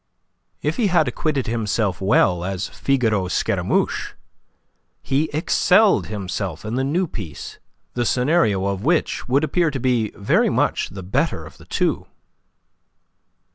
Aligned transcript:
If 0.63 0.77
he 0.77 0.87
had 0.87 1.07
acquitted 1.07 1.45
himself 1.45 2.01
well 2.01 2.43
as 2.43 2.67
Figaro 2.67 3.27
Scaramouche, 3.27 4.13
he 5.03 5.29
excelled 5.31 6.07
himself 6.07 6.65
in 6.65 6.73
the 6.73 6.83
new 6.83 7.05
piece, 7.05 7.59
the 7.93 8.03
scenario 8.03 8.65
of 8.65 8.83
which 8.83 9.29
would 9.29 9.43
appear 9.43 9.69
to 9.69 9.79
be 9.79 10.09
very 10.15 10.49
much 10.49 10.89
the 10.89 11.03
better 11.03 11.45
of 11.45 11.57
the 11.57 11.65
two. 11.65 12.07